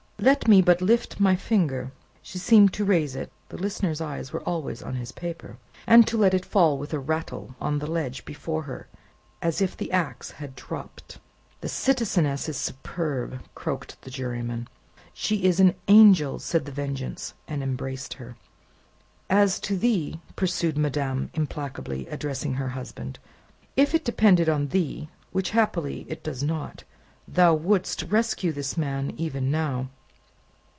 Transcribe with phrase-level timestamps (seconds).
[0.23, 1.91] Let me but lift my finger!"
[2.21, 6.15] She seemed to raise it (the listener's eyes were always on his paper), and to
[6.15, 8.87] let it fall with a rattle on the ledge before her,
[9.41, 11.17] as if the axe had dropped.
[11.61, 14.67] "The citizeness is superb!" croaked the Juryman.
[15.11, 18.35] "She is an Angel!" said The Vengeance, and embraced her.
[19.27, 23.17] "As to thee," pursued madame, implacably, addressing her husband,
[23.75, 26.83] "if it depended on thee which, happily, it does not
[27.27, 29.89] thou wouldst rescue this man even now."